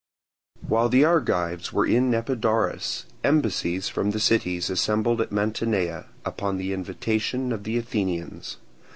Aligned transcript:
While 0.67 0.89
the 0.89 1.05
Argives 1.05 1.71
were 1.71 1.85
in 1.85 2.11
Epidaurus 2.15 3.05
embassies 3.23 3.87
from 3.87 4.09
the 4.09 4.19
cities 4.19 4.71
assembled 4.71 5.21
at 5.21 5.31
Mantinea, 5.31 6.07
upon 6.25 6.57
the 6.57 6.73
invitation 6.73 7.51
of 7.51 7.65
the 7.65 7.77
Athenians. 7.77 8.57